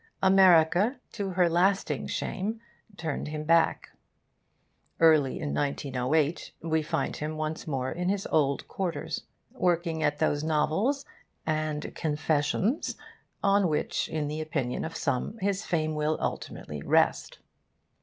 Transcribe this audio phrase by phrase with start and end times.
[0.23, 2.59] America, to her lasting shame,
[2.97, 3.89] turned him back.
[4.99, 10.43] Early in 1908 we find him once more in his old quarters, working at those
[10.43, 11.05] novels
[11.45, 12.95] and confessions
[13.43, 17.37] on which, in the opinion of some, his fame will ultimately rest.